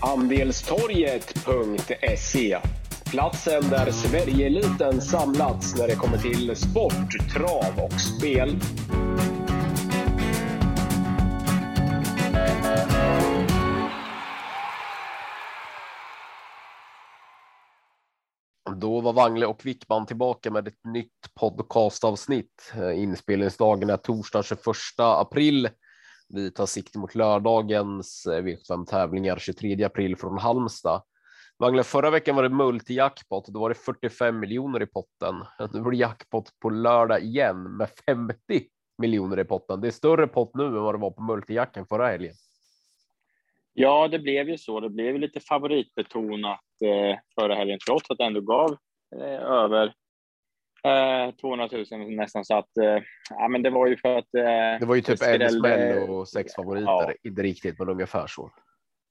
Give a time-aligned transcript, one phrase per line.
[0.00, 2.58] Andelstorget.se
[3.10, 8.56] Platsen där Sverigeeliten samlats när det kommer till sport, trav och spel.
[18.76, 22.72] Då var Wangle och Wickman tillbaka med ett nytt podcastavsnitt.
[22.76, 24.58] Eh, inspelningsdagen är torsdag 21
[24.98, 25.68] april.
[26.28, 31.02] Vi tar sikte mot lördagens eh, V75 tävlingar 23 april från Halmstad.
[31.58, 33.46] Wangle, förra veckan var det multijackpot.
[33.46, 35.34] Då var det 45 miljoner i potten.
[35.72, 38.36] Nu blir det jackpot på lördag igen med 50
[38.98, 39.80] miljoner i potten.
[39.80, 42.34] Det är större pott nu än vad det var på multijacken förra helgen.
[43.72, 44.80] Ja, det blev ju så.
[44.80, 48.76] Det blev lite favoritbetonat eh, förra helgen, trots att det ändå gav
[49.16, 49.94] eh, över
[50.84, 52.44] eh, 200 000 nästan.
[52.44, 54.34] Så att, eh, ja, men det var ju för att.
[54.34, 56.86] Eh, det var ju typ en smäll och sex favoriter.
[56.86, 57.12] Ja.
[57.24, 58.50] Inte riktigt, men ungefär så.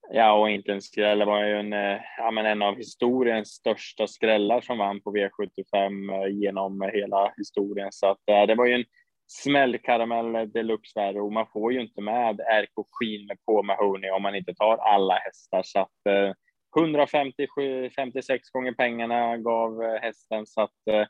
[0.10, 1.20] Ja, och inte en skräll.
[1.20, 5.14] Det var ju en, eh, ja, men en av historiens största skrällar som vann på
[5.16, 7.92] V75 eh, genom hela historien.
[7.92, 8.86] Så att, det var ju en
[9.28, 14.22] smällkaramell deluxe värre och man får ju inte med RK Queen med på Mahoney om
[14.22, 15.62] man inte tar alla hästar.
[15.64, 16.34] Så att eh,
[16.78, 21.06] 157, 56 gånger pengarna gav eh, hästen så att eh,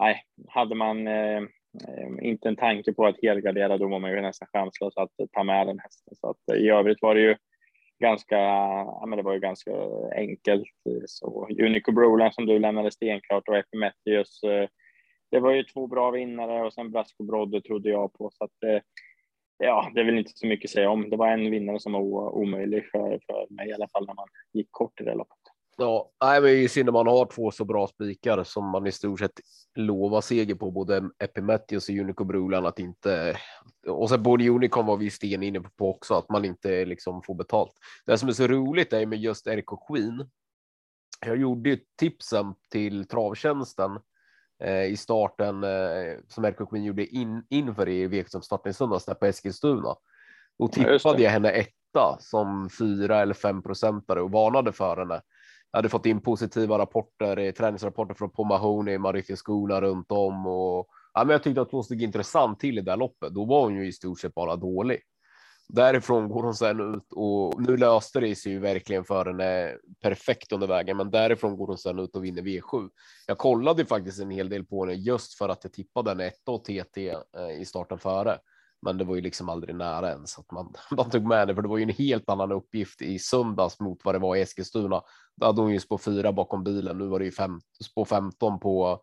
[0.00, 1.42] nej, hade man eh,
[2.22, 5.66] inte en tanke på att helgardera då var man ju nästan chanslös att ta med
[5.66, 6.16] den hästen.
[6.16, 7.36] Så att eh, i övrigt var det ju
[8.02, 9.70] ganska, ja, men det var ju ganska
[10.16, 10.68] enkelt.
[11.06, 14.68] Så Unico Broland som du lämnade stenklart och Epimetheus eh,
[15.30, 18.30] det var ju två bra vinnare och sen Brasco Brodde trodde jag på.
[18.32, 18.82] Så att, eh,
[19.58, 21.10] ja, det är väl inte så mycket att säga om.
[21.10, 24.28] Det var en vinnare som var omöjlig för, för mig i alla fall när man
[24.52, 25.39] gick kort i det loppet.
[25.80, 28.86] Ja, nej, men det är synd när man har två så bra spikar som man
[28.86, 29.40] i stort sett
[29.74, 33.36] lovar seger på både Epimetheus och Unico Brulan att inte.
[33.86, 37.34] Och sen både Unicom var vi sten inne på också att man inte liksom får
[37.34, 37.72] betalt.
[38.06, 40.30] Det som är så roligt är med just RK Queen.
[41.26, 43.98] Jag gjorde ju tipsen till travtjänsten
[44.62, 49.14] Eh, i starten eh, som RK Queen gjorde in, inför i V75-starten i söndags där
[49.14, 49.96] på Eskilstuna.
[50.58, 55.20] Då tippade jag henne etta som fyra eller fem procentare och varnade för henne.
[55.72, 61.24] Jag hade fått in positiva rapporter, eh, träningsrapporter från Pomahony, Mauritius-skorna runt om och ja,
[61.24, 63.34] men jag tyckte att hon stod intressant till i det där loppet.
[63.34, 65.00] Då var hon ju i stort sett bara dålig.
[65.72, 70.52] Därifrån går hon sen ut och nu löste det sig ju verkligen för henne perfekt
[70.52, 72.90] under vägen, men därifrån går hon sen ut och vinner V7.
[73.26, 76.52] Jag kollade faktiskt en hel del på henne just för att jag tippade en etta
[76.52, 78.38] och TT eh, i starten före,
[78.82, 81.62] men det var ju liksom aldrig nära ens att man, man tog med det, för
[81.62, 85.02] det var ju en helt annan uppgift i söndags mot vad det var i Eskilstuna.
[85.40, 86.98] Då hade hon ju spår fyra bakom bilen.
[86.98, 89.00] Nu var det ju fem, spår 15 på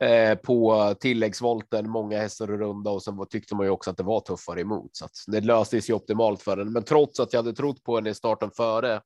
[0.00, 4.02] Eh, på tilläggsvolten, många hästar och runda och sen tyckte man ju också att det
[4.02, 6.72] var tuffare emot så att det löstes ju optimalt för den.
[6.72, 9.00] Men trots att jag hade trott på henne i starten före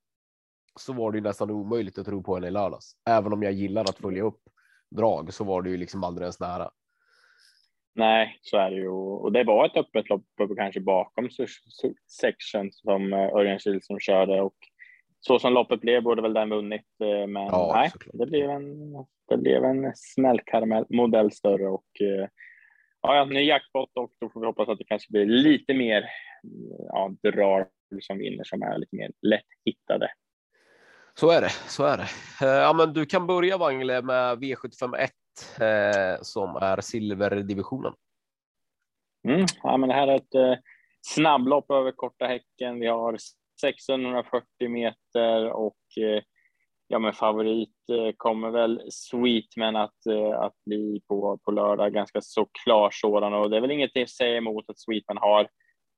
[0.81, 2.93] så var det ju nästan omöjligt att tro på henne i lördags.
[3.09, 4.41] Även om jag gillar att följa upp
[4.91, 6.71] drag så var det ju liksom aldrig ens nära.
[7.95, 10.25] Nej, så är det ju och det var ett öppet lopp
[10.57, 11.29] kanske bakom
[12.07, 14.57] section som eh, Örjan Kihlström körde och
[15.21, 18.93] så som loppet blev borde väl den vunnit, eh, men ja, nej, det blev en,
[19.29, 22.29] det blev en smällkaramell modell större och eh,
[23.03, 26.05] ja, ja, ny jackpot och då får vi hoppas att det kanske blir lite mer
[26.89, 27.67] ja, drag
[28.01, 30.11] som vinner som är lite mer lätthittade.
[31.15, 32.09] Så är det, så är det.
[32.47, 35.09] Eh, ja, men du kan börja Wangle med V751
[35.61, 37.93] eh, som är silverdivisionen.
[39.29, 40.55] Mm, ja, men det här är ett eh,
[41.01, 42.81] snabblopp över korta häcken.
[42.81, 43.17] Vi har
[43.65, 46.23] 1640 meter och eh,
[46.89, 52.21] ja, men favorit eh, kommer väl Sweetman att, eh, att bli på, på lördag, ganska
[52.21, 55.49] så klar sådan och det är väl inget att säga emot att Sweetman har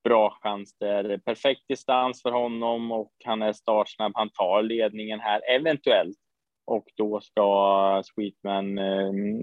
[0.05, 0.77] bra chans.
[0.78, 4.12] Det är perfekt distans för honom och han är startsnabb.
[4.15, 6.19] Han tar ledningen här eventuellt
[6.67, 8.78] och då ska Sweetman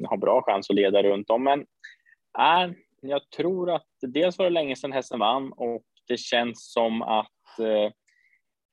[0.05, 1.43] ha bra chans att leda runt om.
[1.43, 1.59] Men
[2.39, 2.71] äh,
[3.01, 7.59] jag tror att dels var det länge sedan hästen vann och det känns som att
[7.59, 7.91] eh,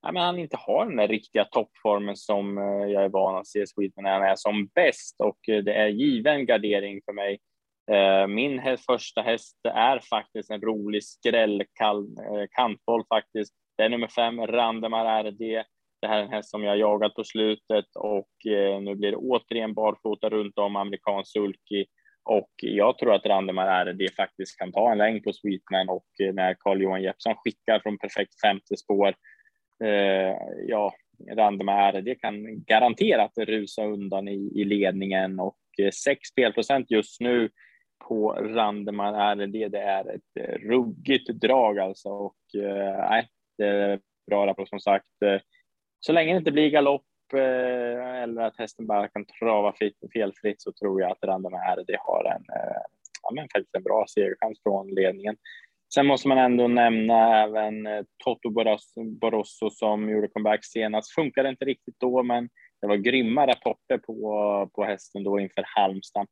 [0.06, 3.46] ja, men han inte har den där riktiga toppformen som eh, jag är van att
[3.46, 7.38] se Sweden när han är som bäst och eh, det är given gardering för mig.
[7.90, 13.54] Eh, min häst, första häst är faktiskt en rolig skrällkantboll faktiskt.
[13.76, 15.64] Det är nummer fem, Randemar RD.
[16.00, 18.30] Det här är en häst som jag jagat på slutet och
[18.80, 21.84] nu blir det återigen barfota runt om amerikansk sulky
[22.24, 26.54] och jag tror att Randemar RD faktiskt kan ta en längd på Sweetman och när
[26.54, 29.14] Carl Johan Jeppsson skickar från perfekt femte spår
[29.84, 30.36] eh,
[30.66, 30.94] ja,
[31.30, 37.50] Randemar, det kan garanterat rusa undan i, i ledningen och eh, 6 spelprocent just nu
[38.08, 39.70] på Randemar RD.
[39.70, 43.28] Det är ett eh, ruggigt drag alltså och eh, nej,
[43.58, 45.22] det bra rapport som sagt.
[45.24, 45.40] Eh,
[46.00, 47.02] så länge det inte blir galopp
[47.32, 52.24] eller att hästen bara kan trava fritt felfritt så tror jag att Randemar det har
[52.24, 52.44] en,
[53.22, 55.36] ja, men faktiskt en bra segerchans från ledningen.
[55.94, 58.50] Sen måste man ändå nämna även eh, Toto
[59.20, 61.14] Borosso som gjorde comeback senast.
[61.14, 62.48] Funkade inte riktigt då, men
[62.80, 66.26] det var grymma rapporter på, på hästen då inför Halmstad.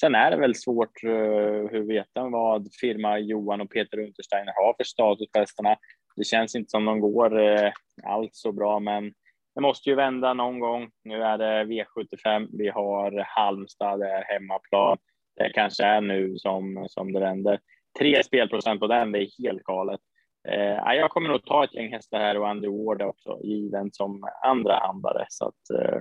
[0.00, 4.74] Sen är det väl svårt uh, hur veta vad firma Johan och Peter Untersteiner har
[4.76, 5.76] för status på hästarna.
[6.16, 7.72] Det känns inte som de går uh,
[8.04, 9.12] allt så bra, men
[9.54, 10.90] det måste ju vända någon gång.
[11.04, 12.48] Nu är det V75.
[12.52, 14.98] Vi har Halmstad, det är hemmaplan.
[15.36, 17.60] Det kanske är nu som, som det vänder.
[17.98, 20.00] Tre spelprocent på den, det är helt galet.
[20.48, 24.24] Eh, jag kommer nog ta ett gäng hästar här och Andy Ward också, given som
[24.44, 25.26] andra handlare.
[25.28, 26.00] Så att, eh,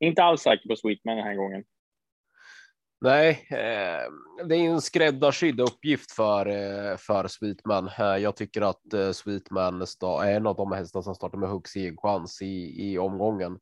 [0.00, 1.64] inte alls säker på Sweetman den här gången.
[3.04, 7.90] Nej, eh, det är en skräddarsydd uppgift för, eh, för Sweetman.
[7.98, 11.76] Eh, jag tycker att eh, Sweetman är en av de hästar som startar med högst
[11.96, 13.58] chans i, i omgången.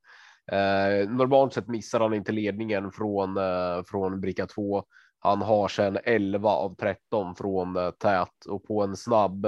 [0.52, 4.84] Eh, normalt sett missar han inte ledningen från, eh, från bricka 2.
[5.20, 9.46] Han har sedan 11 av 13 från eh, tät och på en snabb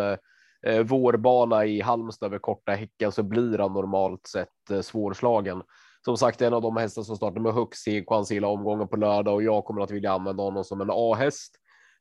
[0.66, 5.62] eh, vårbana i Halmstad över korta häcken så blir han normalt sett eh, svårslagen.
[6.04, 9.34] Som sagt, en av de hästar som startar med högst chans hela omgången på lördag
[9.34, 11.58] och jag kommer att vilja använda honom som en A-häst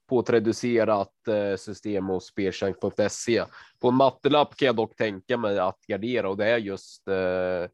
[0.10, 3.44] på ett reducerat eh, system hos speltjänst.se.
[3.82, 7.70] På en mattelapp kan jag dock tänka mig att gardera och det är just eh,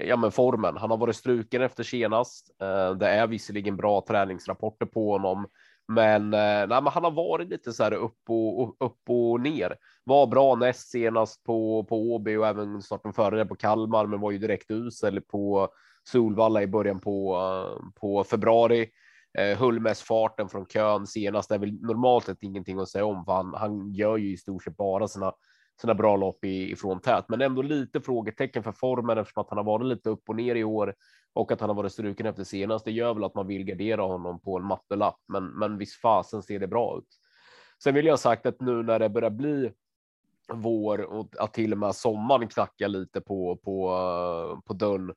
[0.00, 0.76] ja, men formen.
[0.76, 2.50] Han har varit struken efter senast.
[2.62, 5.46] Eh, det är visserligen bra träningsrapporter på honom,
[5.88, 9.76] men, eh, nej, men han har varit lite så här upp och upp och ner.
[10.04, 14.20] Var bra näst senast på på Åby och även starten före det på Kalmar, men
[14.20, 15.68] var ju direkt usel på
[16.04, 18.88] Solvalla i början på eh, på februari.
[19.38, 21.50] Eh, höll mest farten från kön senast.
[21.50, 24.64] Är väl normalt sett ingenting att säga om, för han, han gör ju i stort
[24.64, 25.32] sett bara sina
[25.80, 29.64] sina bra lopp ifrån tät, men ändå lite frågetecken för formen eftersom att han har
[29.64, 30.94] varit lite upp och ner i år
[31.32, 32.84] och att han har varit struken efter senast.
[32.84, 36.42] Det gör väl att man vill gardera honom på en mattelapp, men, men visst fasen
[36.42, 37.08] ser det bra ut.
[37.82, 39.72] Sen vill jag sagt att nu när det börjar bli
[40.52, 45.12] vår och att till och med sommaren knackar lite på på på dörren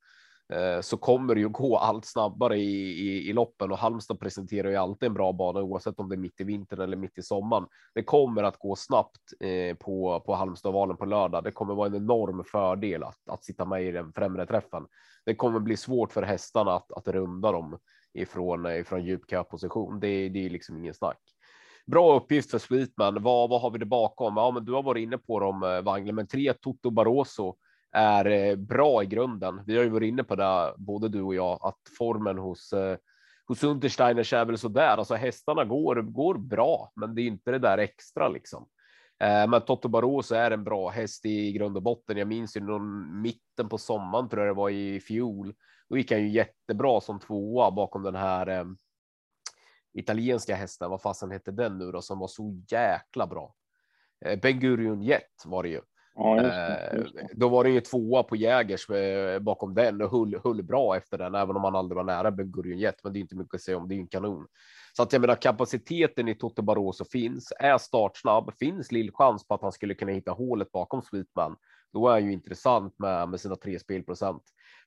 [0.54, 4.70] Eh, så kommer det ju gå allt snabbare i, i, i loppen och Halmstad presenterar
[4.70, 7.22] ju alltid en bra bana oavsett om det är mitt i vintern eller mitt i
[7.22, 7.68] sommaren.
[7.94, 11.44] Det kommer att gå snabbt eh, på, på Halmstadvalen på lördag.
[11.44, 14.86] Det kommer vara en enorm fördel att, att sitta med i den främre träffen.
[15.26, 17.80] Det kommer bli svårt för hästarna att, att runda dem
[18.14, 20.00] ifrån, ifrån djup position.
[20.00, 21.20] Det, det är liksom ingen snack.
[21.86, 23.24] Bra uppgift för Sweetman.
[23.24, 24.38] Vad, vad har vi det bakom?
[24.38, 27.56] Ja, men du har varit inne på dem, eh, Wangle, men tre Toto Barroso
[27.92, 29.62] är eh, bra i grunden.
[29.66, 32.98] Vi har ju varit inne på det, både du och jag, att formen hos eh,
[33.50, 34.98] hos Untersteiners är väl så där.
[34.98, 38.68] Alltså hästarna går, går bra, men det är inte det där extra liksom.
[39.20, 42.18] Eh, men Toto Barroso är en bra häst i grund och botten.
[42.18, 45.54] Jag minns ju någon mitten på sommaren tror jag det var i fjol.
[45.90, 48.66] Då gick han ju jättebra som tvåa bakom den här eh,
[49.94, 50.90] italienska hästen.
[50.90, 53.56] Vad fasen hette den nu då som var så jäkla bra?
[54.26, 55.82] Eh, Ben Gurion Jet var det ju.
[56.22, 57.30] Ja, just det, just det.
[57.34, 61.18] Då var det ju tvåa på Jägers eh, bakom den och höll, höll bra efter
[61.18, 63.04] den, även om han aldrig var nära Ben Gurion Jet.
[63.04, 63.88] Men det är inte mycket att säga om.
[63.88, 64.48] Det är en kanon.
[64.94, 69.54] Så att jag menar kapaciteten i Toto Barroso finns, är startsnabb, finns lill chans på
[69.54, 71.56] att han skulle kunna hitta hålet bakom Sweetman.
[71.94, 74.44] Då är han ju intressant med, med sina tre spelprocent.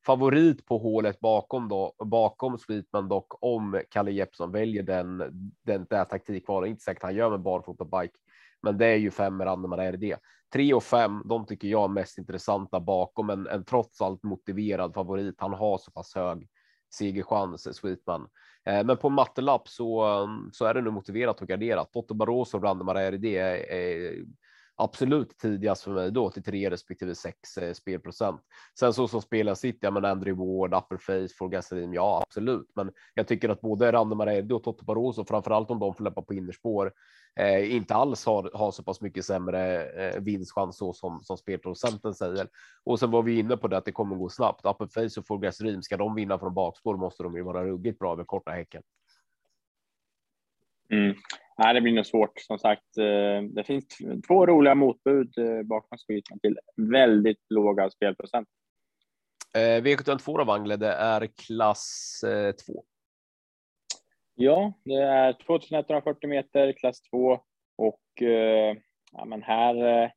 [0.06, 5.18] Favorit på hålet bakom då, bakom Sweetman dock om Kalle Jeppsson väljer den,
[5.66, 6.70] den där taktikvalen.
[6.70, 8.14] Inte säkert han gör med barfota bike,
[8.62, 10.16] men det är ju fem med Randemar är det.
[10.52, 11.22] tre och fem.
[11.24, 15.34] de tycker jag är mest intressanta bakom en, en trots allt motiverad favorit.
[15.38, 16.48] Han har så pass hög
[16.94, 18.28] segerchans, Sweetman.
[18.66, 21.92] Eh, men på mattelapp så, så är det nu motiverat och garderat.
[21.92, 24.24] Toto Barroso och Brandemar är det är
[24.82, 28.40] absolut tidigast för mig då till 3 respektive 6 eh, spelprocent.
[28.78, 32.70] Sen så som spelar sitt, ja men Andrew Ward, Upperface, Forgasarin, ja absolut.
[32.74, 36.34] Men jag tycker att både Randemar och Totte Barroso, framförallt om de får löpa på
[36.34, 36.92] innerspår,
[37.36, 42.14] eh, inte alls har, har så pass mycket sämre eh, vinstchans så som, som spelprocenten
[42.14, 42.48] säger.
[42.84, 44.66] Och sen var vi inne på det att det kommer gå snabbt.
[44.66, 48.24] Upperface och Forgasarin, ska de vinna från bakspår måste de ju vara ruggigt bra över
[48.24, 48.82] korta häcken.
[50.90, 51.14] Mm.
[51.58, 52.40] Nej, det blir nog svårt.
[52.40, 53.84] Som sagt, eh, det finns
[54.26, 58.48] två roliga motbud eh, bakom skiten till väldigt låga spelprocent.
[59.54, 62.20] Eh, V752 då, Wangle, det är klass
[62.66, 62.84] 2.
[64.34, 67.40] Ja, det är 2140 meter, klass 2
[67.76, 68.02] och
[69.12, 70.12] ja, men här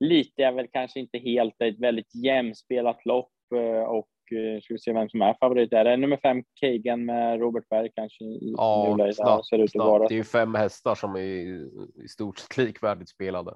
[0.00, 1.54] litar jag väl kanske inte helt.
[1.58, 3.32] Det är ett väldigt jämspelat lopp
[3.88, 4.11] och
[4.62, 5.72] ska vi se vem som är favorit.
[5.72, 8.24] Är det nummer fem Kagan med Robert Berg kanske?
[8.40, 10.08] Ja, snabbt, ser ut att vara.
[10.08, 11.68] Det är ju fem hästar som är i,
[12.08, 13.54] stort sett likvärdigt spelade.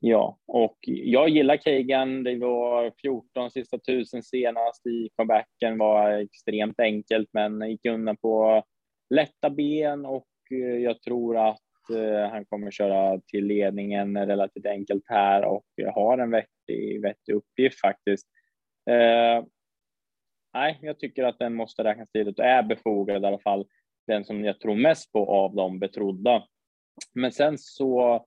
[0.00, 2.24] Ja, och jag gillar Kagan.
[2.24, 5.78] Det var 14 sista tusen senast i comebacken.
[5.78, 8.64] var extremt enkelt, men gick undan på
[9.14, 11.60] lätta ben och eh, jag tror att
[11.96, 17.80] eh, han kommer köra till ledningen relativt enkelt här och har en vettig, vettig uppgift
[17.80, 18.26] faktiskt.
[18.90, 19.44] Eh,
[20.54, 23.66] nej, jag tycker att den måste räknas tidigt och är befogad i alla fall.
[24.06, 26.44] Den som jag tror mest på av de betrodda.
[27.12, 28.24] Men sen så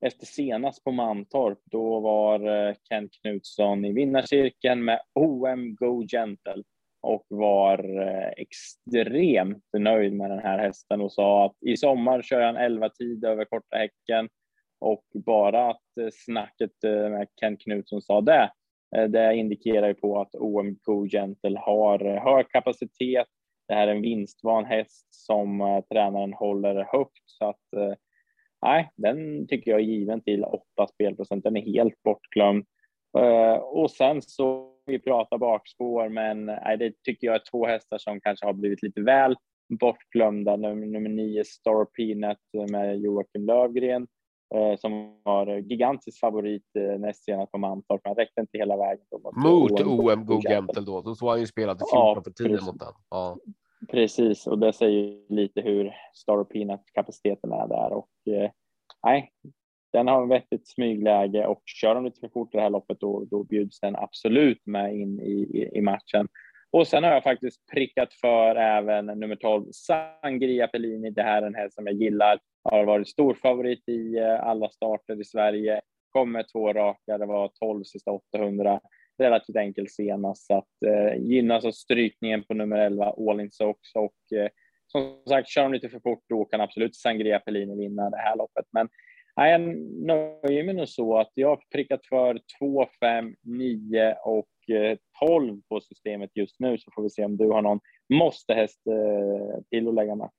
[0.00, 6.62] efter senast på Mantorp, då var eh, Kent Knutsson i vinnarcirkeln med OM Go Gentle
[7.00, 12.40] och var eh, extremt nöjd med den här hästen och sa att i sommar kör
[12.40, 14.28] han 11 tid över korta häcken
[14.78, 18.50] och bara att eh, snacket med Kent Knutsson sa det,
[18.96, 23.26] Eh, det indikerar ju på att OM Go Gentle har eh, hög kapacitet.
[23.68, 27.96] Det här är en vinstvan häst som eh, tränaren håller högt så att
[28.62, 31.44] nej, den tycker jag är given till 8 spelprocent.
[31.44, 32.64] Den är helt bortglömd.
[33.18, 37.98] Uh, och sen så vi pratar bakspår, men nej, det tycker jag är två hästar
[37.98, 39.36] som kanske har blivit lite väl
[39.80, 40.56] bortglömda.
[40.56, 44.08] Nummer, nummer nio Star Peanut med Joakim Lövgren uh,
[44.78, 49.04] som var gigantisk favorit uh, näst senast på Mantorp, men räckte inte hela vägen.
[49.44, 52.78] Mot OM Go Gentle då, så han ju spelat i 14 ja, för 10 mot
[52.78, 52.92] den.
[53.10, 53.38] Ja.
[53.88, 58.50] Precis, och det säger lite hur Star och Peanut kapaciteten är där och eh,
[59.02, 59.32] nej,
[59.92, 63.00] den har en vettigt smygläge och kör de lite för fort i det här loppet
[63.00, 66.28] då, då bjuds den absolut med in i, i, i matchen.
[66.72, 71.10] Och sen har jag faktiskt prickat för även nummer 12 Sangria Pellini.
[71.10, 72.38] Det här är en häst som jag gillar.
[72.64, 75.80] Har varit stor favorit i eh, alla starter i Sverige.
[76.10, 77.18] Kom med två raka.
[77.18, 78.80] Det var 12 sista 800
[79.18, 80.46] relativt enkel senast.
[80.46, 83.78] Så att eh, gynnas av strykningen på nummer 11, All In Sox.
[83.94, 84.48] Och eh,
[84.86, 88.36] som sagt, kör de lite för fort då kan absolut Sangria Pellini vinna det här
[88.36, 88.64] loppet.
[88.72, 88.88] Men
[89.34, 89.60] jag
[90.06, 94.48] nöjer mig nog så att jag har prickat för 2, 5, 9 och
[95.20, 97.80] 12 på systemet just nu så får vi se om du har någon
[98.12, 100.30] måste-häst eh, till att lägga med.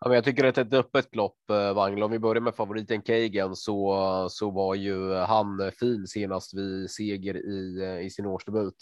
[0.00, 2.02] Ja, men jag tycker att det är ett öppet lopp, eh, Wangel.
[2.02, 7.36] Om vi börjar med favoriten Kagan så, så var ju han fin senast vid seger
[7.36, 8.74] i, eh, i sin årsdebut.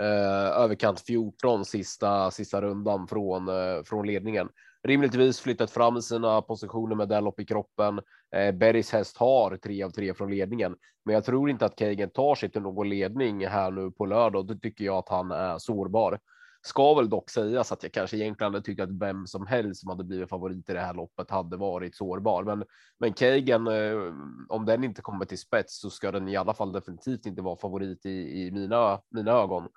[0.00, 3.48] Eh, överkant 14 sista, sista rundan från,
[3.84, 4.48] från ledningen.
[4.86, 8.00] Rimligtvis flyttat fram sina positioner med lopp i kroppen.
[8.36, 12.10] Eh, Bergs häst har tre av tre från ledningen, men jag tror inte att Kagan
[12.10, 14.46] tar sig till någon ledning här nu på lördag.
[14.46, 16.18] Då tycker jag att han är sårbar.
[16.62, 19.90] Ska väl dock sägas att jag kanske egentligen hade tyckt att vem som helst som
[19.90, 22.44] hade blivit favorit i det här loppet hade varit sårbar.
[22.44, 22.64] Men,
[22.98, 24.12] men Kagan, eh,
[24.48, 27.56] om den inte kommer till spets så ska den i alla fall definitivt inte vara
[27.56, 29.68] favorit i, i mina, mina ögon.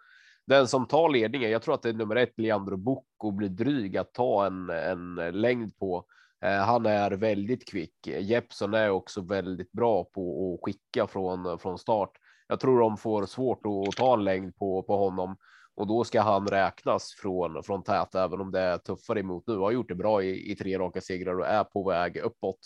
[0.50, 3.98] Den som tar ledningen, jag tror att det är nummer ett, Leandro Bocco, blir dryg
[3.98, 6.06] att ta en, en längd på.
[6.46, 8.08] Eh, han är väldigt kvick.
[8.08, 12.12] Jeppson är också väldigt bra på att skicka från, från start.
[12.48, 15.38] Jag tror de får svårt att ta en längd på, på honom
[15.76, 19.58] och då ska han räknas från från tät, även om det är tuffare emot nu.
[19.58, 22.60] Har gjort det bra i, i tre raka segrar och är på väg uppåt.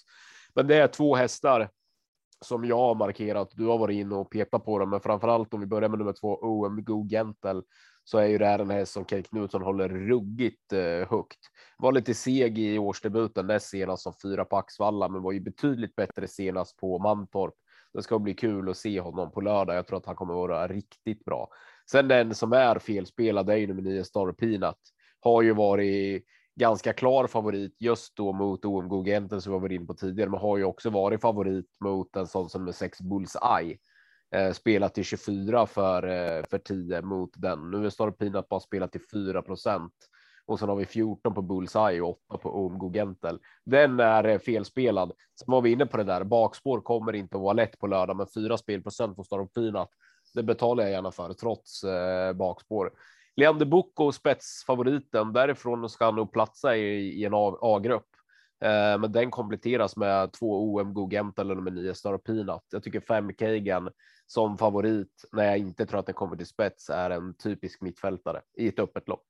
[0.56, 1.70] Men det är två hästar
[2.44, 3.52] som jag har markerat.
[3.56, 6.00] Du har varit inne och petat på dem, men framför allt om vi börjar med
[6.00, 7.62] nummer två OM Go Gentle
[8.04, 11.40] så är ju det här en häst som Kent Knutsson håller ruggigt eh, högt.
[11.78, 15.96] Var lite seg i årsdebuten näst senast som fyra på Axvalla, men var ju betydligt
[15.96, 17.54] bättre senast på Mantorp.
[17.94, 19.76] Det ska bli kul att se honom på lördag.
[19.76, 21.50] Jag tror att han kommer vara riktigt bra.
[21.92, 24.80] Sen den som är felspelad är ju nummer nio Star Peanut.
[25.20, 26.24] Har ju varit
[26.56, 30.40] ganska klar favorit just då mot OM Gogenten som vi var inne på tidigare, men
[30.40, 33.78] har ju också varit favorit mot en sån som med sex Bullseye.
[34.36, 37.72] Eh, spelat till 24 för eh, för 10 mot den.
[37.72, 39.94] Nu är Star Peanut bara spelat till 4 procent
[40.46, 43.40] och sen har vi 14 på Bullseye och 8 på OMG Gentel.
[43.66, 45.12] Den är eh, felspelad.
[45.40, 46.24] Sen var vi inne på det där.
[46.24, 49.90] Bakspår kommer inte att vara lätt på lördag, men 4 spelprocent på Star Peanut
[50.34, 52.92] det betalar jag gärna för trots eh, bakspår.
[53.36, 58.08] Leander Bocco spetsfavoriten därifrån ska han nog platsa i, i en A-grupp.
[58.64, 62.64] Eh, men den kompletteras med två OM Gogent eller nummer nio Star Peanut.
[62.72, 63.90] Jag tycker fem Kagan
[64.28, 68.42] som favorit när jag inte tror att den kommer till spets är en typisk mittfältare
[68.58, 69.26] i ett öppet lopp.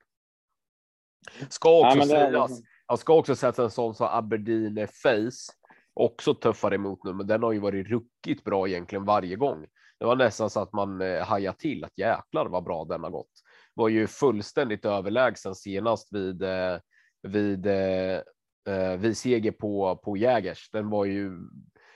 [1.50, 2.62] Ska också ja, sägas.
[2.88, 5.54] Jag ska också sätta en sån som Aberdeen Face
[5.94, 9.66] också tuffare emot nu, men den har ju varit ruckigt bra egentligen varje gång.
[10.00, 13.10] Det var nästan så att man eh, hajade till att jäklar vad bra den har
[13.10, 13.43] gått.
[13.74, 16.78] Var ju fullständigt överlägsen senast vid eh,
[17.24, 18.22] vid eh,
[18.68, 20.70] eh, vid seger på på Jägers.
[20.72, 21.40] Den var ju.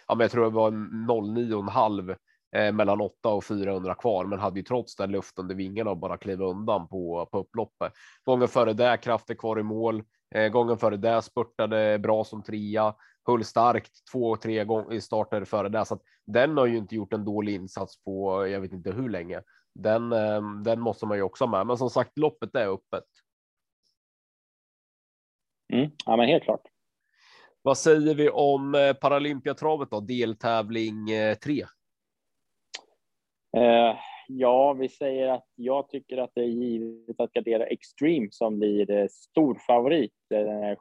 [0.07, 2.15] Ja, men jag tror det var 09,5
[2.71, 6.17] mellan 8 och 400 kvar, men hade ju trots den luft under vingarna och bara
[6.17, 7.93] kliva undan på på upploppet.
[8.23, 10.03] Gången före det krafter kvar i mål.
[10.51, 12.95] Gången före det spurtade bra som trea
[13.27, 16.95] höll starkt två, och tre gånger starter före det, så att den har ju inte
[16.95, 19.41] gjort en dålig insats på jag vet inte hur länge.
[19.77, 23.03] Den, ehm, den måste man ju också ha med, men som sagt, loppet är öppet.
[25.73, 26.61] Mm, ja, men helt klart.
[27.61, 29.99] Vad säger vi om eh, Paralympiatravet då?
[29.99, 31.61] Deltävling eh, tre.
[33.57, 38.59] Eh, ja, vi säger att jag tycker att det är givet att gardera Extreme som
[38.59, 40.13] blir eh, stor favorit.
[40.29, 40.75] Den är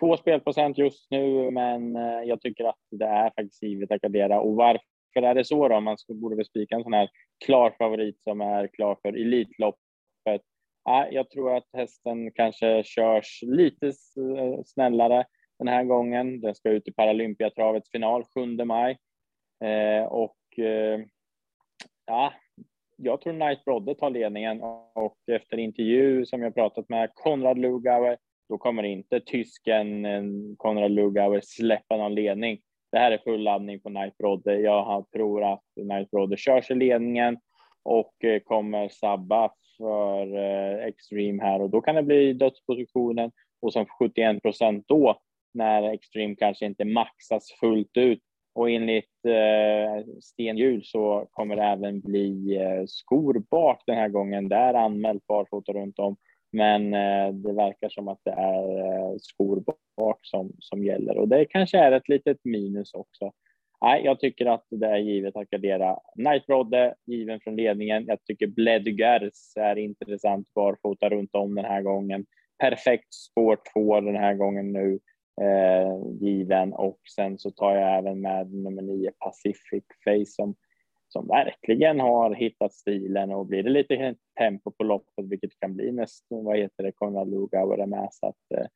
[0.00, 4.40] 72 spelprocent just nu, men eh, jag tycker att det är faktiskt givet att gardera.
[4.40, 5.80] Och varför för är det så då?
[5.80, 7.08] Man borde väl spika en sån här
[7.44, 10.42] klar favorit som är klar för Elitloppet.
[11.10, 15.24] jag tror att hästen kanske körs lite eh, snällare
[15.58, 16.40] den här gången.
[16.40, 18.98] Den ska ut i Paralympiatravets final 7 maj.
[19.64, 21.00] Eh, och eh,
[22.06, 22.32] ja,
[22.96, 24.60] jag tror Knight Brodde tar ledningen
[24.94, 28.18] och efter intervju som jag pratat med Konrad Lugauer,
[28.48, 30.22] då kommer inte tysken eh,
[30.56, 32.60] Konrad Lugauer släppa någon ledning.
[32.94, 34.60] Det här är full laddning på Knight Brodde.
[34.60, 37.38] Jag tror att Knight Brodde kör sig ledningen
[37.82, 43.32] och eh, kommer sabba för eh, Extreme här och då kan det bli dödspositionen
[43.62, 45.20] och som 71 procent då
[45.54, 48.20] när Extreme kanske inte maxas fullt ut.
[48.54, 54.48] Och enligt eh, stenhjul så kommer det även bli eh, skor bak den här gången.
[54.48, 56.16] Det är anmält barfota runt om,
[56.54, 59.64] men eh, det verkar som att det är eh, skor
[59.96, 63.32] bak som, som gäller och det kanske är ett litet minus också.
[63.82, 68.04] Nej, jag tycker att det är givet att gardera Night Brodde, given från ledningen.
[68.06, 72.26] Jag tycker Bledgers är intressant barfota runt om den här gången.
[72.58, 74.98] Perfekt spår två den här gången nu
[75.40, 80.54] eh, given och sen så tar jag även med nummer nio Pacific Face som,
[81.14, 85.92] som verkligen har hittat stilen och blir det lite tempo på loppet, vilket kan bli
[85.92, 88.66] nästan, vad heter det, Konrad Lugauer är med så att eh,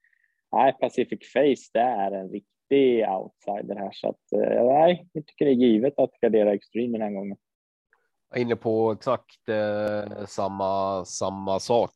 [0.52, 5.44] nej, Pacific Face, det är en riktig outsider här så att eh, nej, jag tycker
[5.44, 7.36] det är givet att gardera Extreme den här gången.
[8.30, 11.94] Jag är inne på exakt eh, samma, samma sak.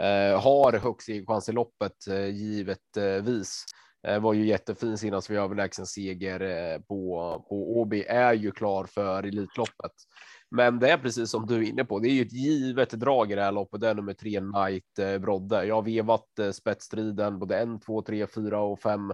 [0.00, 3.64] Eh, har högst chans i loppet eh, givetvis.
[4.06, 8.84] Eh, var ju jättefin senast vid överlägsen seger eh, på, på Åby, är ju klar
[8.84, 9.92] för Elitloppet.
[10.50, 11.98] Men det är precis som du är inne på.
[11.98, 13.80] Det är ju ett givet drag i det här loppet.
[13.80, 15.64] Det är nummer tre Knight eh, Brodde.
[15.64, 19.12] Jag har vevat spetsstriden både en, två, tre, fyra och fem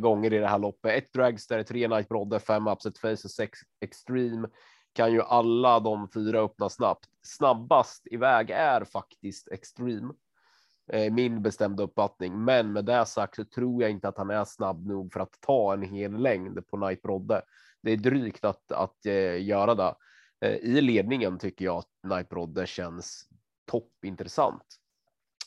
[0.00, 0.92] gånger i det här loppet.
[0.92, 4.48] Ett dragster, tre Knight Brodde, fem Upset Face och sex Extreme
[4.92, 7.04] kan ju alla de fyra öppna snabbt.
[7.22, 10.12] Snabbast iväg är faktiskt Extreme.
[10.86, 12.44] Eh, min bestämda uppfattning.
[12.44, 15.40] Men med det sagt så tror jag inte att han är snabb nog för att
[15.40, 17.42] ta en hel längd på Knight Brodde.
[17.82, 19.94] Det är drygt att, att eh, göra det.
[20.40, 23.28] Eh, I ledningen tycker jag att Knight Brodde känns
[23.70, 24.81] toppintressant.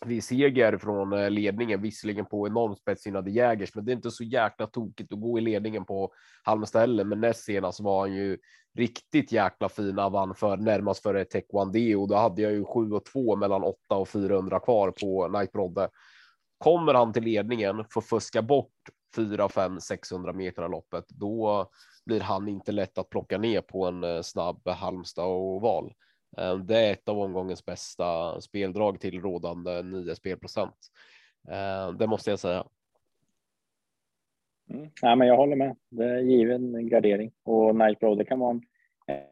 [0.05, 4.23] Vi seger från eh, ledningen, visserligen på enormt spetsinade Jägers, men det är inte så
[4.23, 6.13] jäkla tokigt att gå i ledningen på
[6.43, 7.03] Halmstad heller.
[7.03, 8.37] Men näst senast var han ju
[8.77, 13.05] riktigt jäkla fina vann för närmast före Taekwondo och då hade jag ju 7 och
[13.05, 15.89] 2 mellan 8 och 400 kvar på Night Brodde.
[16.57, 18.71] Kommer han till ledningen, får fuska bort
[19.15, 21.69] 4, 5, 600 meter av loppet, då
[22.05, 25.85] blir han inte lätt att plocka ner på en eh, snabb Halmstad och val.
[25.85, 25.91] Eh,
[26.65, 30.91] det är ett av omgångens bästa speldrag till rådande 9 spelprocent.
[31.47, 32.65] Eh, det måste jag säga.
[34.69, 34.89] Mm.
[35.01, 35.75] Ja, men jag håller med.
[35.89, 38.61] Det är given gardering och Night Road kan vara en,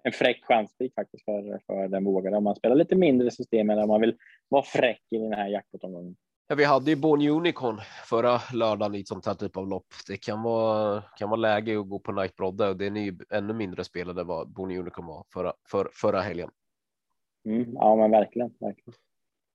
[0.03, 3.83] en fräck chanspik faktiskt för, för den vågade om man spelar lite mindre system eller
[3.83, 4.17] om man vill
[4.49, 6.15] vara fräck i den här jackpot-omgången.
[6.47, 9.87] Ja, vi hade ju Born Unicorn förra lördagen i ett sånt här typ av lopp.
[10.07, 13.17] Det kan vara, kan vara läge att gå på Night Brodde och det är ny,
[13.29, 16.49] ännu mindre spelade vad Born Unicorn var förra, för, förra helgen.
[17.45, 18.99] Mm, ja, men verkligen, verkligen.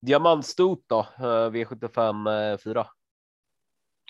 [0.07, 2.87] Diamantstot då, eh, V75 4.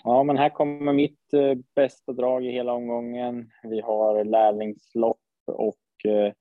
[0.03, 3.51] Ja, men här kommer mitt eh, bästa drag i hela omgången.
[3.63, 6.33] Vi har lärlingslopp och eh,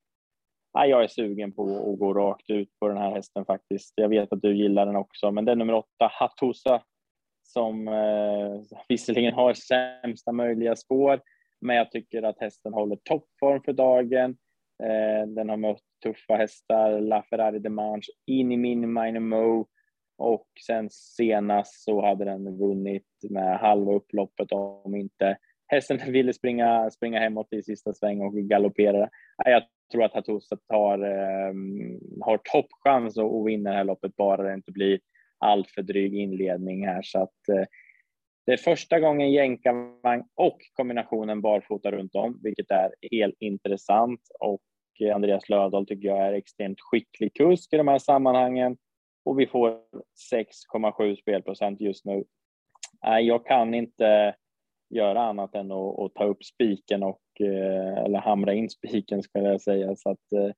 [0.73, 3.93] jag är sugen på att gå rakt ut på den här hästen faktiskt.
[3.95, 6.83] Jag vet att du gillar den också, men det är nummer åtta, Hattusa,
[7.43, 11.21] som eh, visserligen har sämsta möjliga spår,
[11.61, 14.37] men jag tycker att hästen håller toppform för dagen.
[14.83, 19.67] Eh, den har mött tuffa hästar, La Ferrari de Manche, in i min Minor Mo
[20.19, 26.91] och sen senast så hade den vunnit med halva upploppet om inte hästen ville springa,
[26.91, 29.09] springa hemåt i sista sväng och galoppera.
[29.45, 29.63] Jag
[29.93, 34.73] tror att Hatusa tar, ehm, har toppchans att vinna det här loppet bara det inte
[34.73, 35.01] blir
[35.39, 37.65] allt för dryg inledning här så att eh,
[38.49, 44.63] det är första gången jänkarvagn och kombinationen barfota runt om, vilket är helt intressant och
[45.15, 48.77] Andreas Lövdahl tycker jag är extremt skicklig kusk i de här sammanhangen
[49.25, 49.71] och vi får
[50.33, 52.25] 6,7 spelprocent just nu.
[53.03, 54.35] Nej, jag kan inte
[54.91, 59.49] göra annat än att, att ta upp spiken och eh, eller hamra in spiken skulle
[59.49, 59.97] jag säga.
[59.97, 60.51] Så att eh,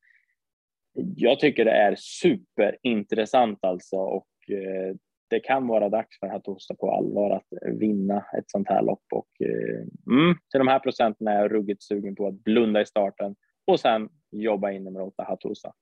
[1.16, 4.96] jag tycker det är superintressant alltså och eh,
[5.30, 9.28] det kan vara dags för Hatosta på allvar att vinna ett sånt här lopp och
[9.40, 13.36] eh, mm, till de här procenten är jag ruggigt sugen på att blunda i starten
[13.66, 15.72] och sen jobba in nummer åtta Hatosa.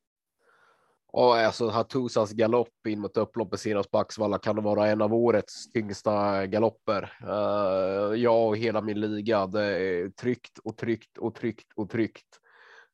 [1.12, 5.14] Ja, alltså Hattusas galopp in mot upploppet senast på Axvalla kan det vara en av
[5.14, 7.12] årets tyngsta galopper.
[7.22, 11.90] Eh, uh, jag och hela min liga, det är tryggt och tryggt och tryggt och
[11.90, 12.40] tryggt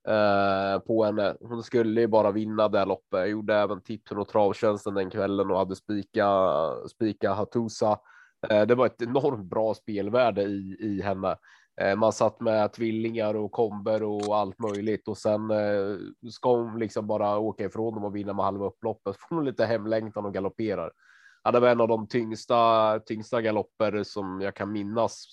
[0.09, 1.37] Eh, på henne.
[1.41, 3.19] Hon skulle ju bara vinna det loppet.
[3.19, 6.29] Jag gjorde även tipsen och travtjänsten den kvällen och hade spika,
[6.91, 7.99] spika Hatusa.
[8.51, 11.37] Eh, det var ett enormt bra spelvärde i, i henne.
[11.81, 15.41] Eh, man satt med tvillingar och komber och allt möjligt och sen
[16.31, 19.17] ska hon liksom bara åka ifrån dem och vinna med halva upploppet.
[19.29, 20.93] Får hon lite hemlängtan och galopperar.
[21.45, 25.27] Ja, det var en av de tyngsta, tyngsta galopper som jag kan minnas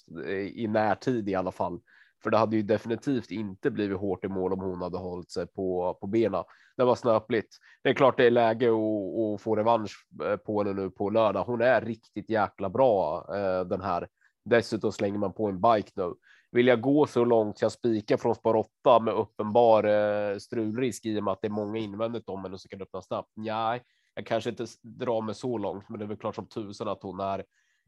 [0.53, 1.79] i närtid i alla fall.
[2.23, 5.47] För det hade ju definitivt inte blivit hårt i mål om hon hade hållit sig
[5.47, 6.43] på, på benen.
[6.77, 7.57] Det var snöpligt.
[7.83, 11.43] Det är klart det är läge att få revansch eh, på henne nu på lördag.
[11.43, 14.07] Hon är riktigt jäkla bra eh, den här.
[14.45, 16.13] Dessutom slänger man på en bike nu.
[16.51, 21.19] Vill jag gå så långt jag spikar från spår 8 med uppenbar eh, strulrisk i
[21.19, 23.29] och med att det är många invändigt om henne så kan öppna snabbt?
[23.35, 23.81] Nej,
[24.15, 27.03] jag kanske inte drar mig så långt, men det är väl klart som tusen att
[27.03, 27.43] hon är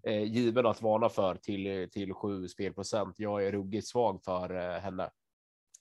[0.08, 3.20] eh, given att varna för till till 7 spelprocent.
[3.20, 5.10] Jag är ruggigt svag för eh, henne.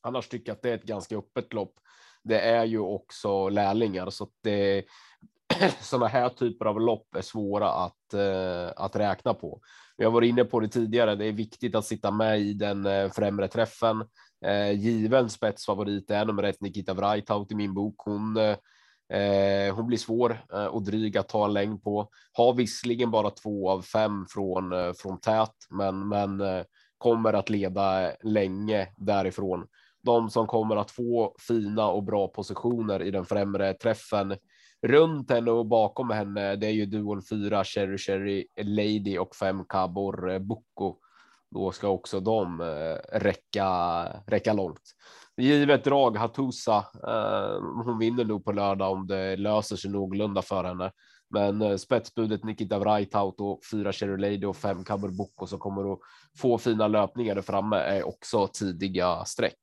[0.01, 1.75] Annars tycker jag att det är ett ganska öppet lopp.
[2.23, 4.85] Det är ju också lärlingar så att det
[5.81, 9.61] sådana här typer av lopp är svåra att, eh, att räkna på.
[9.97, 11.15] Vi har varit inne på det tidigare.
[11.15, 14.05] Det är viktigt att sitta med i den eh, främre träffen.
[14.45, 17.95] Eh, given spetsfavorit är nummer ett Nikita Vrajtaut i min bok.
[17.99, 18.57] Hon eh,
[19.13, 22.09] Eh, hon blir svår eh, och dryg att ta en längd på.
[22.33, 26.63] Har visserligen bara två av fem från eh, från tät, men men eh,
[26.99, 29.67] kommer att leda länge därifrån.
[30.03, 34.37] De som kommer att få fina och bra positioner i den främre träffen
[34.87, 36.57] runt henne och bakom henne.
[36.57, 40.97] Det är ju duon fyra Cherry Cherry Lady och fem Cabor eh, Bucco.
[41.51, 43.69] Då ska också de eh, räcka,
[44.27, 44.83] räcka långt.
[45.37, 46.77] Givet drag Hatusa.
[47.09, 50.93] Eh, hon vinner nog på lördag om det löser sig någorlunda för henne.
[51.31, 55.99] Men spetsbudet Nikita Wrightout och fyra Cherry Lady och fem Cabor Bucco som kommer att
[56.39, 59.59] få fina löpningar där framme är också tidiga streck.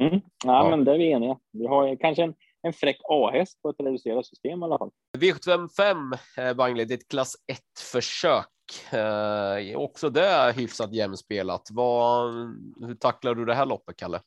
[0.00, 0.20] Mm.
[0.44, 1.38] Ja, ja, men det är vi eniga.
[1.52, 2.34] Vi har kanske en
[2.66, 4.90] en fräck A-häst på ett reducerat system i alla fall.
[5.18, 7.58] V75 eh, Bangle, det är ett klass 1
[7.92, 8.92] försök.
[8.92, 11.68] Eh, också det är hyfsat jämspelat.
[11.70, 12.34] Vad,
[12.80, 14.20] hur tacklar du det här loppet, Kalle?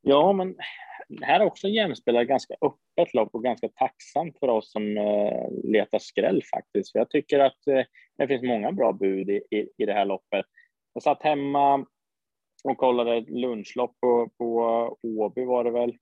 [0.00, 0.56] Ja, men
[1.22, 5.98] här är också jämspelat, ganska öppet lopp och ganska tacksamt för oss som eh, letar
[5.98, 6.92] skräll faktiskt.
[6.92, 7.84] För jag tycker att eh,
[8.18, 10.46] det finns många bra bud i, i, i det här loppet.
[10.92, 11.86] Jag satt hemma
[12.64, 14.58] och kollade ett lunchlopp på, på
[15.02, 15.96] Åby var det väl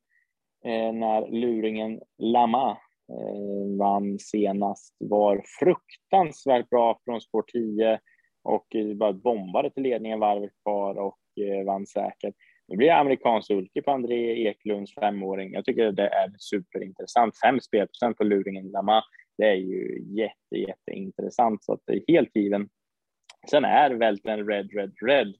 [0.65, 2.71] Eh, när luringen Lama
[3.09, 8.01] eh, vann senast var fruktansvärt bra från spår 10
[8.43, 12.35] och eh, bara bombade till ledningen varvet kvar och eh, vann säkert.
[12.69, 15.53] Nu blir det amerikansk ulke på André Eklunds femåring.
[15.53, 17.35] Jag tycker det är superintressant.
[17.45, 19.03] Fem spelprocent på luringen Lama.
[19.39, 22.69] Det är ju jätte, jätteintressant så att det är helt given.
[23.51, 25.35] Sen är välten Red, Red, Red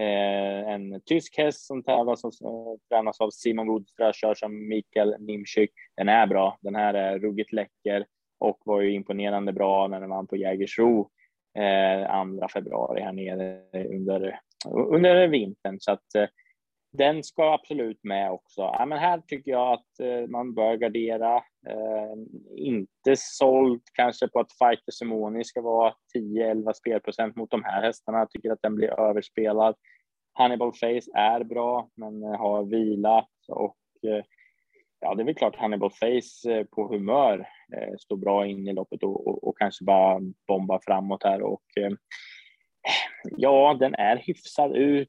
[0.00, 5.16] Eh, en tysk häst som tävlas och eh, tränas av Simon Wodstra, körs av Mikael
[5.18, 5.70] Nimczyk.
[5.96, 6.58] Den är bra.
[6.60, 8.06] Den här är ruggigt läcker
[8.38, 11.10] och var ju imponerande bra när den vann på Jägersro
[11.58, 14.40] eh, 2 februari här nere under,
[14.74, 15.76] under vintern.
[15.80, 16.26] Så att eh,
[16.92, 18.60] den ska absolut med också.
[18.60, 21.36] Ja, men här tycker jag att eh, man bör gardera.
[21.66, 22.12] Eh,
[22.56, 28.18] inte såld kanske på att Fighter Simoni ska vara 10-11 spelprocent mot de här hästarna.
[28.18, 29.74] Jag tycker att den blir överspelad.
[30.32, 34.24] Hannibal Face är bra, men eh, har vilat och eh,
[35.00, 38.72] ja, det är väl klart Hannibal Face eh, på humör eh, står bra in i
[38.72, 41.92] loppet och, och, och kanske bara bombar framåt här och eh,
[43.36, 45.08] ja, den är hyfsad ut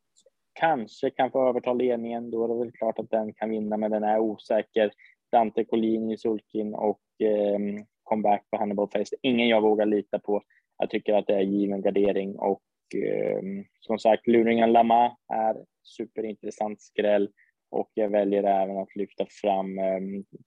[0.53, 2.31] kanske kan få överta ledningen.
[2.31, 4.91] Då är det väl klart att den kan vinna, men den är osäker.
[5.31, 9.15] Dante Collini, Sulkin och eh, comeback på Hannibal Face.
[9.21, 10.41] Ingen jag vågar lita på.
[10.77, 12.61] Jag tycker att det är given gardering och
[12.95, 13.41] eh,
[13.79, 17.29] som sagt, luringen Lama är superintressant skräll
[17.71, 19.99] och jag väljer även att lyfta fram eh,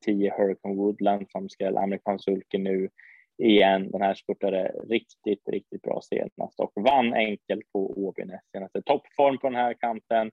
[0.04, 1.76] 10 Hurricane Woodland som skräll.
[1.76, 2.88] Amerikan Sulkin nu
[3.38, 3.90] igen.
[3.90, 8.82] Den här spurtade riktigt, riktigt bra senast och vann enkelt på Åbynäs senaste.
[8.82, 10.30] Toppform på den här kanten.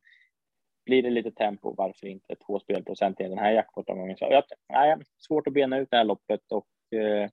[0.85, 4.17] Blir det lite tempo, varför inte två spelprocent i den här jackpotomgången?
[4.17, 7.29] Så jag, nej, svårt att bena ut det här loppet och eh,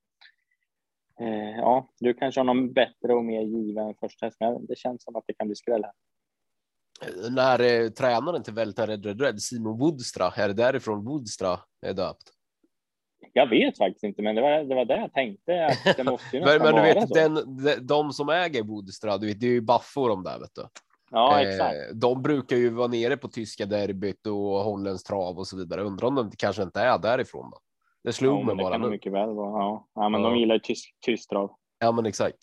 [1.20, 5.04] eh, ja, du kanske har någon bättre och mer given första häst, men det känns
[5.04, 5.92] som att det kan bli skräll här.
[7.30, 11.94] När eh, tränaren till Välta Red Red Red, Simon Woodstra, är det därifrån Woodstra är
[11.94, 12.37] döpt?
[13.32, 15.66] Jag vet faktiskt inte, men det var det, var det jag tänkte.
[15.66, 19.26] Att det måste ju men, men du vet, den, de, de som äger Woodstra, du
[19.26, 20.62] vet, det är ju Baffo de där, vet du.
[21.10, 21.74] Ja, exakt.
[21.74, 25.82] Eh, de brukar ju vara nere på tyska derbyt och holländsk trav och så vidare.
[25.82, 27.50] Undrar om de kanske inte är därifrån.
[27.50, 27.58] Då.
[28.04, 28.78] Det slog ja, mig bara.
[28.78, 29.62] Det kan mycket väl vara.
[29.62, 29.88] Ja.
[29.94, 30.28] ja, men ja.
[30.28, 31.50] de gillar ju tysk, tysk trav.
[31.80, 32.38] Ja, men exakt.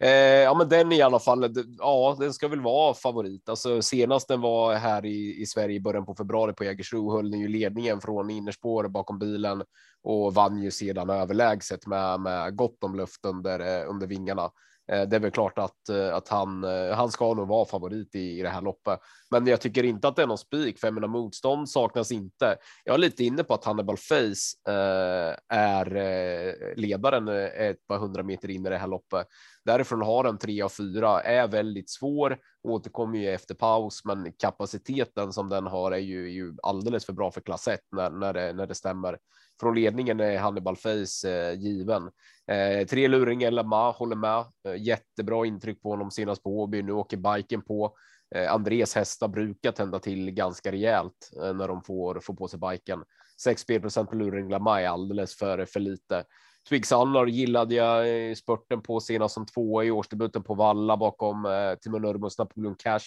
[0.00, 1.54] Eh, ja, men den i alla fall.
[1.78, 3.48] Ja, den ska väl vara favorit.
[3.48, 7.30] Alltså senast den var här i, i Sverige i början på februari på Jägersro höll
[7.30, 9.62] den ju ledningen från innerspår bakom bilen
[10.02, 14.50] och vann ju sedan överlägset med, med gott om luft under, eh, under vingarna.
[14.92, 18.14] Eh, det är väl klart att, eh, att han, eh, han ska nog vara favorit
[18.14, 19.00] i, i det här loppet.
[19.30, 22.56] Men jag tycker inte att det är någon spik, för jag menar, motstånd saknas inte.
[22.84, 28.50] Jag är lite inne på att Hannibal Face eh, är ledaren ett par hundra meter
[28.50, 29.26] in i det här loppet.
[29.64, 35.32] Därifrån har en tre av fyra, är väldigt svår, återkommer ju efter paus, men kapaciteten
[35.32, 38.32] som den har är ju, är ju alldeles för bra för klass 1 när, när,
[38.32, 39.18] det, när det stämmer.
[39.60, 42.10] Från ledningen är Hannibal Face eh, given.
[42.50, 44.44] Eh, tre luringen Lama håller med.
[44.68, 46.82] Eh, jättebra intryck på honom senast på Åby.
[46.82, 47.96] Nu åker biken på.
[48.34, 52.60] Eh, Andres hästar brukar tända till ganska rejält eh, när de får, får på sig
[52.60, 53.04] biken.
[53.44, 56.24] 6 spelprocent på luring Lamai alldeles för, för lite.
[56.68, 61.74] Twigs Annar gillade jag spurten på senast som tvåa i årsdebuten på Valla bakom eh,
[61.74, 63.06] Timo Nurmos Napoleon Cash.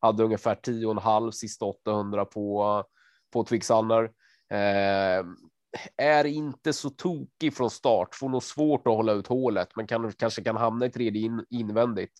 [0.00, 2.84] Hade ungefär 10,5 sista 800 på
[3.32, 4.04] på Twigs Annar.
[4.50, 5.26] Eh,
[5.96, 10.12] är inte så tokig från start, får nog svårt att hålla ut hålet, men kan,
[10.12, 12.12] kanske kan hamna i tredje in, invändigt.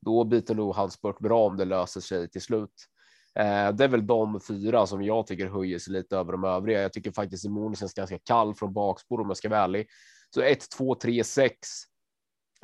[0.00, 2.74] Då biter nog hans spurt bra om det löser sig till slut.
[3.38, 6.82] Eh, det är väl de fyra som jag tycker höjer sig lite över de övriga.
[6.82, 9.86] Jag tycker faktiskt Simon känns ganska kall från bakspår om jag ska vara ärlig.
[10.34, 11.58] Så 1, 2, 3, 6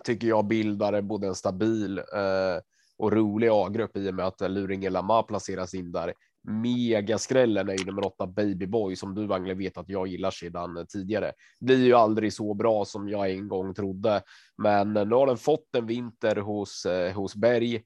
[0.04, 2.60] tycker jag bildar både en stabil eh,
[2.98, 7.84] och rolig A-grupp i och med att Luring Lama placeras in där megaskrällen är ju
[7.84, 11.32] nummer åtta Babyboy som du Angle vet att jag gillar sedan tidigare.
[11.60, 14.22] Blir ju aldrig så bra som jag en gång trodde,
[14.62, 17.82] men nu har den fått en vinter hos eh, hos Berg eh,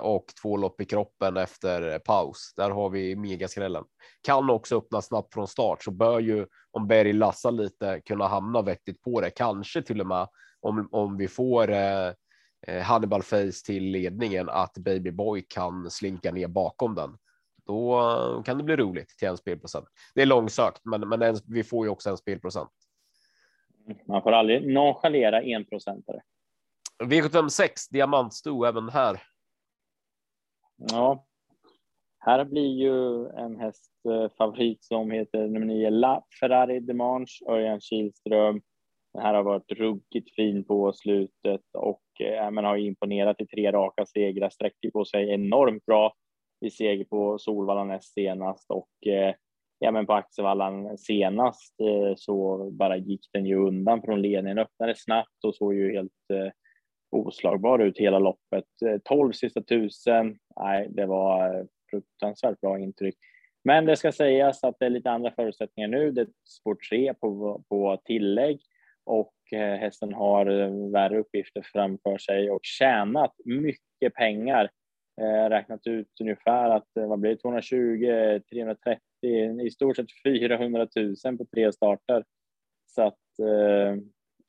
[0.00, 2.52] och två lopp i kroppen efter paus.
[2.56, 3.84] Där har vi megaskrällen.
[4.22, 8.62] Kan också öppna snabbt från start så bör ju om Berg lassar lite kunna hamna
[8.62, 9.30] vettigt på det.
[9.30, 10.28] Kanske till och med
[10.60, 12.12] om om vi får eh,
[12.66, 17.16] eh Hannibal Face till ledningen att Babyboy kan slinka ner bakom den
[17.66, 19.88] då kan det bli roligt till en spelprocent.
[20.14, 22.70] Det är långsökt, men, men en, vi får ju också en spelprocent.
[24.08, 26.22] Man får aldrig nonchalera enprocentare.
[27.02, 29.22] V756 diamantsto även här.
[30.76, 31.26] Ja,
[32.18, 37.80] här blir ju en häst eh, favorit som heter nummer nio La Ferrari Demange, Örjan
[37.80, 38.60] Kihlström.
[39.12, 43.72] Den här har varit ruggigt fin på slutet och eh, men har imponerat i tre
[43.72, 46.12] raka segrar, sträcker på sig enormt bra
[46.60, 49.34] i seger på Solvalla näst senast och eh,
[49.78, 54.94] ja, men på Axevallan senast eh, så bara gick den ju undan från ledningen, öppnade
[54.96, 56.52] snabbt och såg ju helt eh,
[57.10, 58.64] oslagbar ut hela loppet.
[58.86, 60.38] Eh, 12 sista tusen.
[60.60, 63.16] Nej, det var eh, fruktansvärt bra intryck.
[63.64, 66.10] Men det ska sägas att det är lite andra förutsättningar nu.
[66.10, 68.60] Det är spår 3 på, på tillägg
[69.04, 70.46] och eh, hästen har
[70.92, 74.70] värre uppgifter framför sig och tjänat mycket pengar
[75.20, 79.00] eh, räknat ut ungefär att vad blir det, 220, 330,
[79.62, 80.88] i stort sett 400
[81.24, 82.24] 000 på tre starter.
[82.86, 84.02] Så att eh,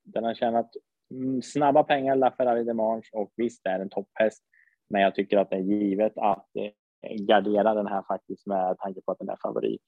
[0.04, 0.70] den har tjänat
[1.12, 4.44] Mm, snabba pengar, LaFerrari Demange, och visst är en topphäst,
[4.90, 9.02] men jag tycker att det är givet att eh, gardera den här faktiskt med tanke
[9.02, 9.82] på att den är favorit.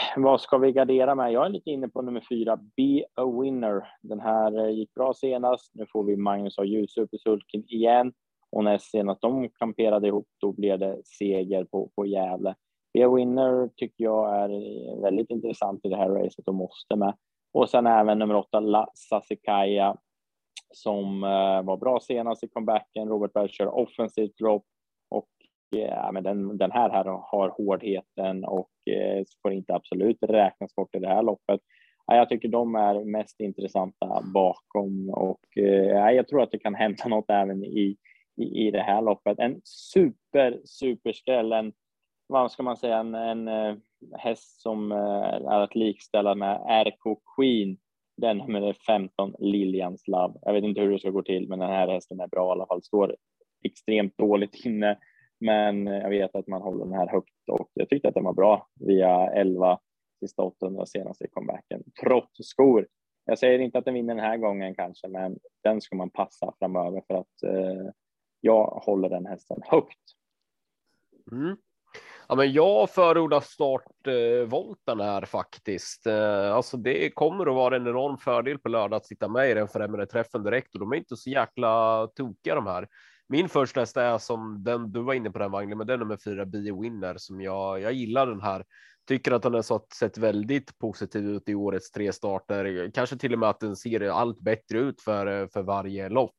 [0.16, 1.32] Vad ska vi gardera med?
[1.32, 3.88] Jag är lite inne på nummer fyra, Be a winner.
[4.02, 5.74] Den här eh, gick bra senast.
[5.74, 8.12] Nu får vi Magnus och Ljusup i sulken igen.
[8.50, 12.54] Och näst senast de kamperade ihop, då blev det seger på, på Gävle.
[13.04, 17.14] a Winner tycker jag är eh, väldigt intressant i det här racet och måste med.
[17.52, 19.96] Och sen även nummer åtta, La Sasikaya,
[20.72, 23.08] som eh, var bra senast i comebacken.
[23.08, 24.64] Robert Berg kör offensivt lopp
[25.10, 25.28] och
[25.70, 30.94] ja, men den, den här, här har hårdheten och eh, får inte absolut räknas bort
[30.94, 31.60] i det här loppet.
[32.06, 36.74] Ja, jag tycker de är mest intressanta bakom och uh, jag tror att det kan
[36.74, 37.96] hända något även i
[38.36, 39.38] i, i det här loppet.
[39.38, 41.52] En super, superskräll.
[41.52, 41.72] En,
[42.26, 43.48] vad ska man säga, en, en
[44.18, 47.76] häst som är att likställa med RK Queen.
[48.16, 50.34] Den med 15 Lilians Love.
[50.42, 52.52] Jag vet inte hur det ska gå till, men den här hästen är bra i
[52.52, 52.82] alla fall.
[52.82, 53.16] Står
[53.64, 54.98] extremt dåligt inne,
[55.40, 58.32] men jag vet att man håller den här högt och jag tyckte att den var
[58.32, 59.78] bra via 11
[60.20, 61.82] sista 800 senaste comebacken.
[62.02, 62.86] Trots skor
[63.24, 66.52] Jag säger inte att den vinner den här gången kanske, men den ska man passa
[66.58, 67.92] framöver för att eh,
[68.40, 69.98] jag håller den hästen högt.
[71.32, 71.56] Mm.
[72.32, 76.06] Ja, men jag förordar startvolten eh, här faktiskt.
[76.06, 79.54] Eh, alltså det kommer att vara en enorm fördel på lördag att sitta med i
[79.54, 82.88] den främre träffen direkt och de är inte så jäkla tokiga de här.
[83.28, 86.18] Min första häst är som den du var inne på den vagnen, men den nummer
[86.24, 87.80] fyra Be Winner som jag.
[87.80, 88.64] Jag gillar den här.
[89.08, 92.90] Tycker att den har sett väldigt positiv ut i årets tre starter.
[92.94, 96.36] Kanske till och med att den ser allt bättre ut för för varje lopp.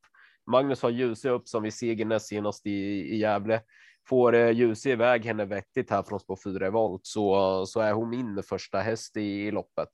[0.51, 2.71] Magnus har ljus upp som vi seger näst senast i,
[3.13, 3.62] i Gävle
[4.09, 8.09] får eh, ljus iväg henne vettigt här från spår 4 volt så, så är hon
[8.09, 9.89] min första häst i, i loppet.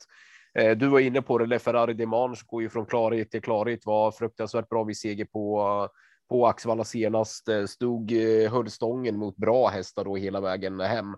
[0.59, 4.11] Eh, du var inne på det, LeFerrari Demange går ju från klarhet till klarhet, var
[4.11, 5.89] fruktansvärt bra vid seger på
[6.29, 11.15] på Axvalla senast, eh, stod eh, höll stången mot bra hästar då hela vägen hem.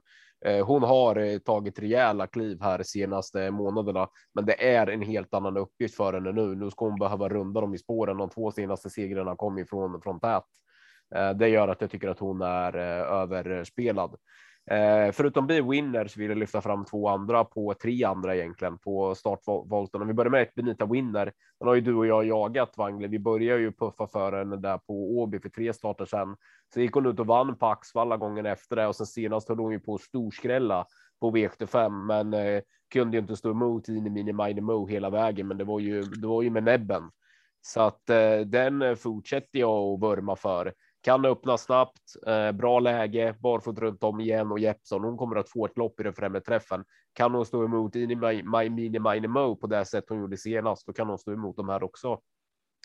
[0.66, 5.96] Hon har tagit rejäla kliv här senaste månaderna, men det är en helt annan uppgift
[5.96, 6.56] för henne nu.
[6.56, 8.18] Nu ska hon behöva runda dem i spåren.
[8.18, 10.44] De två senaste segrarna kom ifrån från tät.
[11.16, 14.16] Eh, det gör att jag tycker att hon är eh, överspelad.
[14.72, 18.78] Eh, förutom Be Winner så vill jag lyfta fram två andra på tre andra egentligen
[18.78, 20.02] på startvolten.
[20.02, 21.32] Om vi börjar med ett Benita Winner.
[21.60, 23.08] Den har ju du och jag jagat Wangle.
[23.08, 26.36] Vi börjar ju puffa för henne där på Åby för tre starter sedan.
[26.74, 29.60] Så gick hon ut och vann på Axvalla gången efter det och sen senast höll
[29.60, 30.86] hon ju på storskrälla
[31.20, 32.62] på V75, men eh,
[32.94, 35.48] kunde ju inte stå emot in i mini mini mo hela vägen.
[35.48, 37.04] Men det var ju, det var ju med näbben
[37.62, 40.74] så att eh, den fortsätter jag att vurma för.
[41.02, 45.04] Kan öppna snabbt, eh, bra läge, barfot runt om igen och Jeppson.
[45.04, 46.84] Hon kommer att få ett lopp i den främre träffen.
[47.14, 50.38] Kan hon stå emot in i My Mini Mini Mo på det sätt hon gjorde
[50.38, 52.20] senast, då kan hon stå emot de här också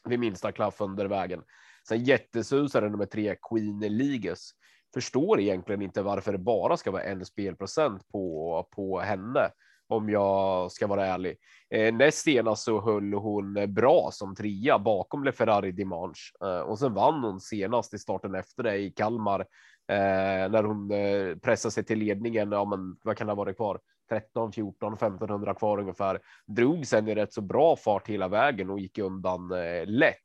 [0.05, 1.43] vid minsta klaff under vägen.
[1.89, 4.53] Sen jättesusare nummer tre Queen Ligas.
[4.95, 9.51] Förstår egentligen inte varför det bara ska vara en spelprocent på på henne
[9.89, 11.37] om jag ska vara ärlig.
[11.71, 16.95] Eh, näst senast så höll hon bra som trea bakom LeFerrari Dimanche eh, och sen
[16.95, 21.85] vann hon senast i starten efter det i Kalmar eh, när hon eh, pressade sig
[21.85, 22.53] till ledningen.
[22.53, 23.81] Ja, men vad kan det ha varit kvar?
[24.09, 26.21] 13, 14, 1500 kvar ungefär.
[26.47, 30.17] Drog sen i rätt så bra fart hela vägen och gick undan eh, lätt.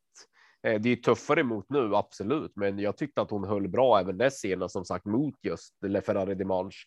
[0.64, 4.18] Eh, det är tuffare mot nu, absolut, men jag tyckte att hon höll bra även
[4.18, 6.78] näst senast som sagt mot just LeFerrari Dimanche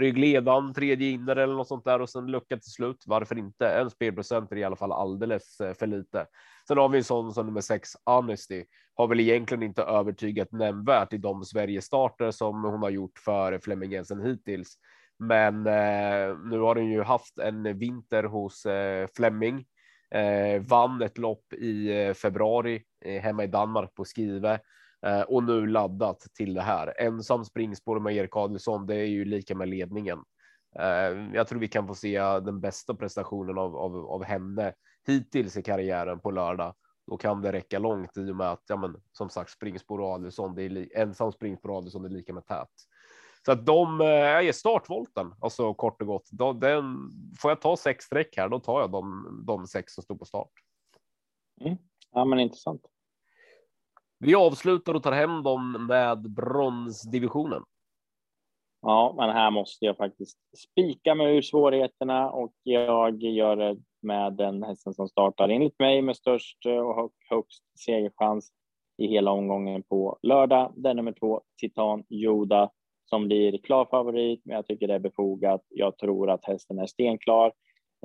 [0.00, 3.04] ryggledan, tredje inner eller något sånt där och sen lucka till slut.
[3.06, 3.68] Varför inte?
[3.68, 6.26] En spelprocent är i alla fall alldeles eh, för lite.
[6.68, 11.12] Sen har vi en sån som nummer sex Honesty har väl egentligen inte övertygat nämnvärt
[11.12, 14.74] i de Sverige starter som hon har gjort för Flemming Jensen hittills.
[15.18, 19.64] Men eh, nu har den ju haft en vinter hos eh, Flemming.
[20.14, 24.60] Eh, vann ett lopp i eh, februari eh, hemma i Danmark på Skive
[25.06, 26.94] Eh, och nu laddat till det här.
[26.98, 30.18] Ensam springspår med Erik Adelsson, det är ju lika med ledningen.
[30.78, 34.74] Eh, jag tror vi kan få se den bästa prestationen av, av, av henne
[35.06, 36.74] hittills i karriären på lördag.
[37.06, 40.08] Då kan det räcka långt i och med att ja, men, som sagt springspår och
[40.08, 42.68] Adelsson, det är ensam springspår och Adelsson är lika med tät.
[43.46, 46.28] Så att de eh, är startvolten, alltså kort och gott.
[46.30, 46.96] Då, den,
[47.38, 50.24] får jag ta sex streck här, då tar jag de, de sex som står på
[50.24, 50.52] start.
[51.60, 51.76] Mm.
[52.10, 52.91] Ja, men intressant.
[54.24, 57.62] Vi avslutar och tar hem dem med bronsdivisionen.
[58.82, 64.32] Ja, men här måste jag faktiskt spika mig ur svårigheterna och jag gör det med
[64.32, 68.52] den hästen som startar enligt mig med störst eh, och högst segerchans
[68.98, 70.72] i hela omgången på lördag.
[70.76, 72.70] Den nummer två, Titan Yoda,
[73.04, 75.62] som blir klar favorit, men jag tycker det är befogat.
[75.68, 77.52] Jag tror att hästen är stenklar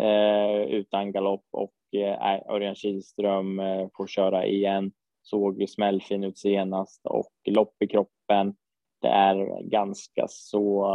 [0.01, 4.91] eh, utan galopp och eh, Örjan Kihlström eh, får köra igen
[5.29, 8.55] såg ju smällfin ut senast och lopp i kroppen.
[9.01, 10.87] Det är ganska så.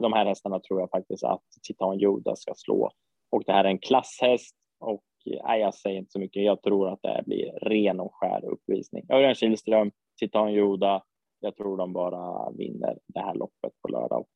[0.00, 2.90] De här hästarna tror jag faktiskt att Titan Yoda ska slå
[3.30, 5.04] och det här är en klasshäst och
[5.44, 6.44] nej, jag säger inte så mycket.
[6.44, 9.06] Jag tror att det här blir ren och skär uppvisning.
[9.10, 11.02] Örjan Kihlström, Titan Yoda.
[11.40, 14.30] Jag tror de bara vinner det här loppet på lördag och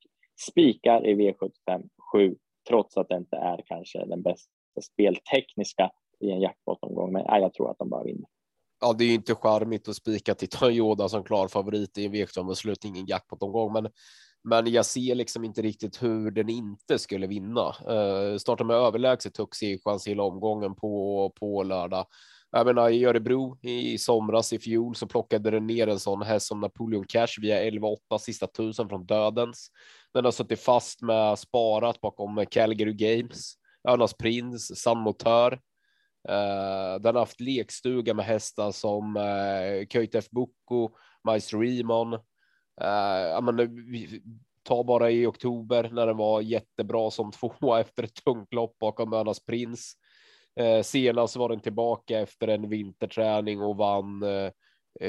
[0.50, 2.36] spikar i V75 7
[2.68, 4.50] trots att det inte är kanske den bästa
[4.82, 7.12] speltekniska i en jackpot-omgång.
[7.12, 8.26] Men nej, jag tror att de bara vinner
[8.82, 12.14] ja, det är ju inte charmigt att spika till Toyota som klar favorit i en
[12.14, 13.88] V75 ingen jackpot-omgång, men
[14.44, 17.66] men jag ser liksom inte riktigt hur den inte skulle vinna.
[17.68, 22.06] Eh, startar med överlägset hög chans hela omgången på på lördag.
[22.50, 26.46] Jag menar i Örebro i somras i fjol så plockade den ner en sån häst
[26.46, 29.68] som Napoleon Cash via 11-8 sista tusen från dödens.
[30.14, 33.54] Den har suttit fast med sparat bakom Calgary Games,
[33.88, 35.60] Önas Prins, San Motör
[36.28, 40.90] Uh, den har haft lekstuga med hästar som eh, uh, Köjtef Boko,
[41.24, 42.12] Maestro Rimon.
[42.14, 42.20] Uh,
[42.80, 43.80] eh, men,
[44.62, 49.12] ta bara i oktober när den var jättebra som tvåa efter ett tungt lopp bakom
[49.12, 49.94] Önas Prins.
[50.60, 54.50] Uh, senast var den tillbaka efter en vinterträning och vann uh,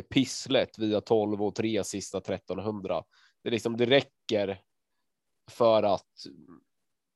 [0.10, 3.04] pisslet via 12 och 3 sista 1300.
[3.44, 4.62] Det liksom det räcker
[5.52, 6.12] för att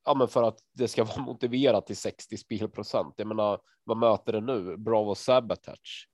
[0.08, 3.14] ja, men för att det ska vara motiverat till 60 spelprocent.
[3.16, 4.76] Jag menar, vad möter det nu?
[4.76, 6.08] Bravo Sabotage.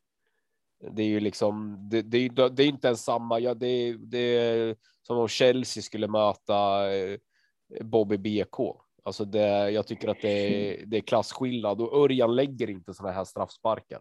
[0.90, 3.40] Det är ju liksom, det, det, det är inte ens samma.
[3.40, 7.18] Ja, det, det är som om Chelsea skulle möta eh,
[7.80, 8.57] Bobby BK.
[9.05, 13.14] Alltså det, jag tycker att det är, det är klasskillnad och Örjan lägger inte sådana
[13.14, 14.01] här straffsparkar.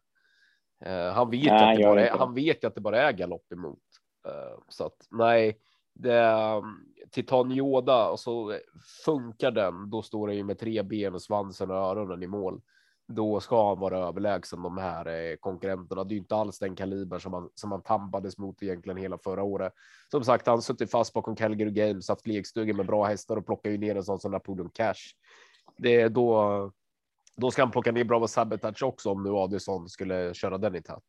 [0.85, 3.51] Uh, han vet nej, att det bara är, han vet att det bara är galopp
[3.51, 3.79] emot.
[4.27, 5.57] Uh, så att nej,
[5.93, 8.59] det um, Titan Yoda och så
[9.05, 9.89] funkar den.
[9.89, 12.61] Då står det ju med tre ben och svansen och öronen i mål
[13.07, 16.03] då ska han vara överlägsen de här eh, konkurrenterna.
[16.03, 19.43] Det är inte alls den kaliber som man som man tampades mot egentligen hela förra
[19.43, 19.73] året.
[20.11, 23.69] Som sagt, han suttit fast bakom Calgary Games, haft lekstugor med bra hästar och plockar
[23.69, 25.15] ju ner en sån som Napoleon Cash.
[25.77, 26.71] Det är då.
[27.37, 30.81] Då ska han plocka ner Bravo Sabotage också om nu Adison skulle köra den i
[30.81, 31.03] tät.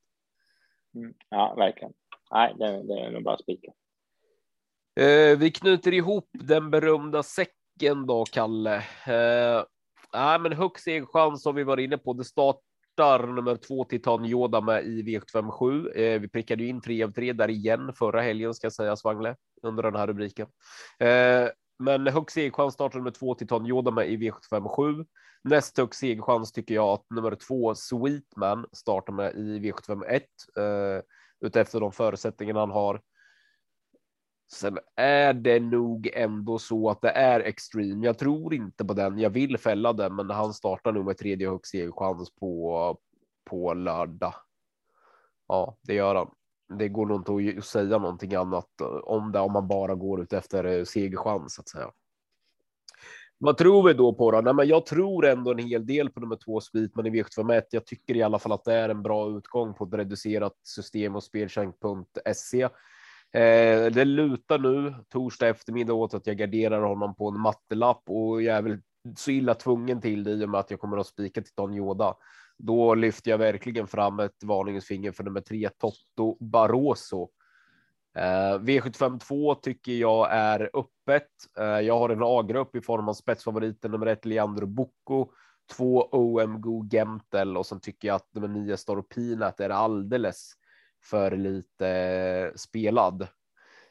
[0.94, 1.92] Mm, ja, verkligen.
[2.32, 3.72] Nej, det, det är nog bara spika.
[4.96, 8.76] Eh, vi knyter ihop den berömda säcken då, Kalle.
[9.06, 9.64] Eh,
[10.14, 12.12] Nej, men högst chans som vi var inne på.
[12.12, 15.96] Det startar nummer två Titan Yoda med i V757.
[15.96, 19.36] Eh, vi prickade ju in tre av tre där igen förra helgen ska sägas Wangle
[19.62, 20.46] under den här rubriken.
[20.98, 25.06] Eh, men högst segerchans startar nummer två Titan Yoda med i V757.
[25.44, 30.20] Näst högst segerchans tycker jag att nummer två Sweetman startar med i V751
[30.58, 31.02] eh,
[31.40, 33.00] utefter de förutsättningarna han har.
[34.54, 38.06] Sen är det nog ändå så att det är extreme.
[38.06, 39.18] Jag tror inte på den.
[39.18, 42.98] Jag vill fälla den, men han startar nog med tredje högst segerchans på
[43.44, 44.34] på lördag.
[45.48, 46.30] Ja, det gör han.
[46.78, 50.22] Det går nog inte att säga någonting annat eh, om det om man bara går
[50.22, 51.90] ut efter eh, segerchans så att säga.
[53.38, 54.40] Vad tror vi då på då?
[54.40, 57.62] Nej, men jag tror ändå en hel del på nummer två Speedman i V751.
[57.70, 61.16] Jag tycker i alla fall att det är en bra utgång på ett reducerat system
[61.16, 62.68] och spelchank.se.
[63.34, 68.42] Eh, det lutar nu torsdag eftermiddag åt att jag garderar honom på en mattelapp och
[68.42, 68.78] jag är väl
[69.16, 71.74] så illa tvungen till det i och med att jag kommer att spika till Don
[71.74, 72.14] Yoda.
[72.58, 77.28] Då lyfter jag verkligen fram ett varningens finger för nummer tre Totto Barroso.
[78.16, 81.28] Eh, V752 tycker jag är öppet.
[81.58, 85.26] Eh, jag har en A-grupp i form av spetsfavoriten nummer ett Leandro Bocco,
[85.76, 90.54] två OM Go Gemtel och sen tycker jag att nummer nio Storopinat är alldeles
[91.04, 93.28] för lite spelad.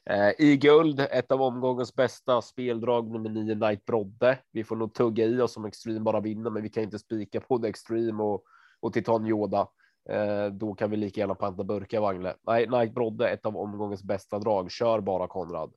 [0.09, 4.39] Eh, I guld, ett av omgångens bästa speldrag nummer nio Night Brodde.
[4.51, 7.41] Vi får nog tugga i oss om Extreme bara vinner, men vi kan inte spika
[7.41, 8.43] på det Extreme och,
[8.79, 9.67] och Titan Yoda.
[10.09, 12.35] Eh, då kan vi lika gärna panta burkar Wangle.
[12.47, 14.71] Nej, Night Brodde, ett av omgångens bästa drag.
[14.71, 15.73] Kör bara Konrad.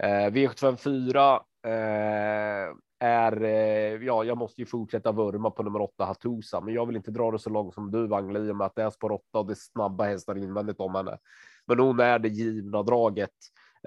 [0.00, 6.60] Eh, V754 eh, är, eh, ja, jag måste ju fortsätta vurma på nummer åtta Hatusa,
[6.60, 8.74] men jag vill inte dra det så långt som du Wangle i och med att
[8.74, 11.18] det är spår åtta och det är snabba hästar invändigt om henne.
[11.66, 13.30] Men hon är det givna draget.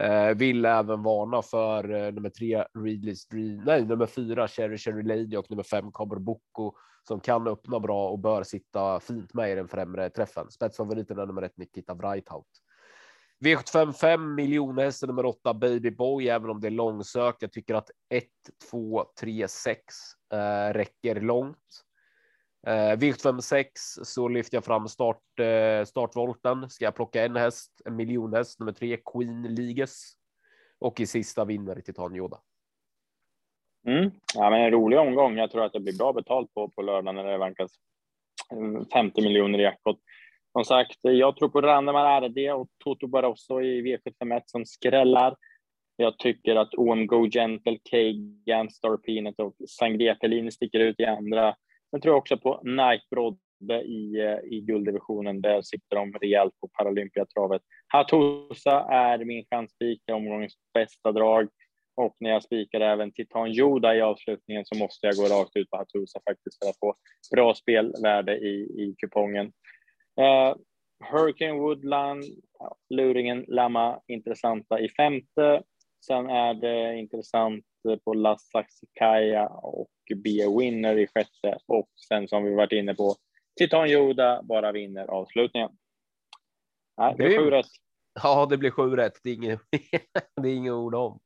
[0.01, 5.03] Eh, vill även varna för eh, nummer tre Readley's Dream, nej nummer fyra Cherry Cherry
[5.03, 6.73] Lady och nummer fem Cobber Boko
[7.07, 10.51] som kan öppna bra och bör sitta fint med i den främre träffen.
[10.51, 12.47] Spetsfavoriten är nummer ett Nikita Breithout.
[13.45, 17.41] V755 miljonhästen nummer åtta Baby Boy, även om det är långsökt.
[17.41, 18.23] Jag tycker att 1,
[18.71, 19.83] 2, 3, 6
[20.33, 21.85] eh, räcker långt.
[22.67, 23.65] Eh, V756
[24.03, 26.69] så lyfter jag fram start, eh, startvolten.
[26.69, 30.13] Ska jag plocka en häst, en miljonhäst, nummer tre Queen Liges.
[30.79, 32.39] Och i sista vinner Titan Yoda.
[33.87, 34.11] Mm.
[34.35, 35.37] Ja, men en rolig omgång.
[35.37, 37.71] Jag tror att det blir bra betalt på, på lördag när det vankas
[38.51, 39.99] mm, 50 miljoner i jackpot.
[40.51, 45.35] Som sagt, jag tror på Randemar RD och Toto Barroso i V751 som skrällar.
[45.95, 50.15] Jag tycker att OM Gentle, Kagan, Star Peanut och Sangria
[50.51, 51.55] sticker ut i andra.
[51.91, 55.41] Sen tror jag också på Nike Brodde i, eh, i gulddivisionen.
[55.41, 57.61] Där sitter de rejält på Paralympiatravet.
[57.87, 61.49] Hatusa är min chanspik i omgångens bästa drag.
[61.95, 65.69] Och när jag spikar även Titan Joda i avslutningen så måste jag gå rakt ut
[65.69, 66.93] på Hatusa faktiskt för att få
[67.35, 69.51] bra spelvärde i, i kupongen.
[70.19, 70.55] Uh,
[71.11, 72.23] Hurricane Woodland,
[72.89, 75.63] Luringen, Lama intressanta i femte.
[76.05, 77.65] Sen är det intressant
[78.03, 83.15] på La Saxicaya och Be Winner i sjätte och sen som vi varit inne på
[83.59, 85.69] Titan Yoda bara vinner avslutningen.
[86.97, 87.65] Nej, det blir sju rätt.
[88.23, 89.19] Ja, det blir sju rätt.
[89.23, 89.61] Det är inget,
[90.41, 91.19] det är inget ord om.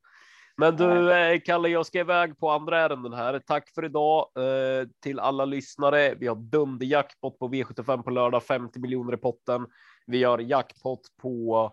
[0.56, 3.38] Men du, eh, Kalle, jag ska iväg på andra ärenden här.
[3.38, 6.14] Tack för idag eh, till alla lyssnare.
[6.14, 9.66] Vi har dunderjackpot på V75 på lördag, 50 miljoner i potten.
[10.06, 11.72] Vi har jackpot på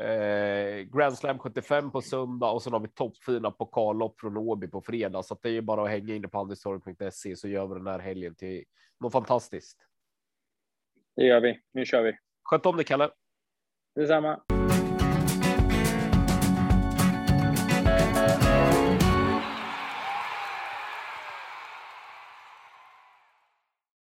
[0.00, 4.80] Eh, Grand Slam 75 på söndag och sen har vi toppfina pokallopp från Åby på
[4.80, 5.22] fredag.
[5.22, 8.34] Så det är bara att hänga inne på handelstorget.se så gör vi den här helgen
[8.34, 8.64] till
[9.00, 9.78] något fantastiskt.
[11.16, 11.60] Det gör vi.
[11.72, 12.18] Nu kör vi.
[12.42, 13.10] Sköt om det, Kalle.
[13.94, 14.55] Detsamma.